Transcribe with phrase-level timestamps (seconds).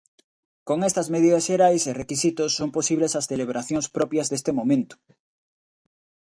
[0.67, 4.95] Con estas medidas xerais e requisitos son posibles as celebracións propias deste momento.